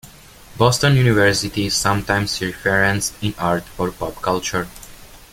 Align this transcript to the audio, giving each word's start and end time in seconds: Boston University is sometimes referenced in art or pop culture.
Boston 0.57 0.95
University 0.95 1.67
is 1.67 1.75
sometimes 1.77 2.41
referenced 2.41 3.13
in 3.21 3.35
art 3.37 3.63
or 3.77 3.91
pop 3.91 4.15
culture. 4.19 4.67